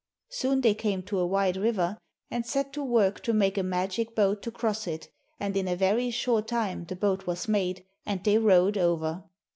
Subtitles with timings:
[0.29, 1.99] Soon they came to a wide river
[2.31, 5.75] and set to work to make a magic boat to cross it, and in a
[5.75, 9.25] very short time the boat was made, and they rowed over.